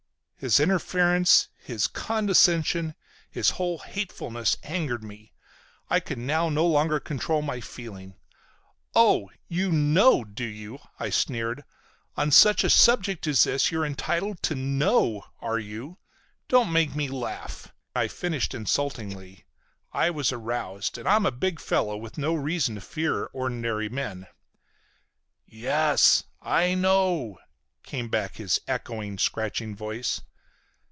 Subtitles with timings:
[0.41, 2.95] His interference, his condescension,
[3.29, 5.33] his whole hatefulness angered me.
[5.87, 8.15] I could now no longer control my feeling.
[8.95, 9.29] "Oh!
[9.47, 11.63] You know, do you?" I sneered.
[12.17, 15.99] "On such a subject as this you're entitled to know, are you?
[16.47, 19.45] Don't make me laugh!" I finished insultingly.
[19.93, 20.97] I was aroused.
[20.97, 24.25] And I'm a big fellow, with no reason to fear ordinary men.
[25.45, 27.37] "Yes, I know!"
[27.83, 30.21] came back his echoing, scratching voice.